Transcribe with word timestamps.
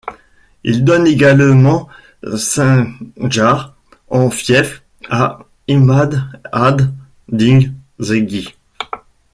Il 0.63 0.83
donne 0.83 1.05
également 1.05 1.87
Sindjar 2.35 3.75
en 4.09 4.31
fief 4.31 4.81
à 5.11 5.45
Imad 5.67 6.23
ad-Din 6.51 7.71
Zengi. 8.01 8.55